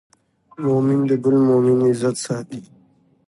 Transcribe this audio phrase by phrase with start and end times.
[0.63, 2.61] مؤمن د بل مؤمن عزت ساتي.